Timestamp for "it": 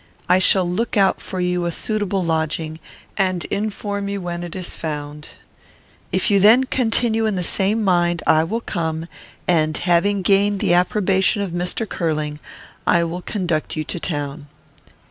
4.41-4.55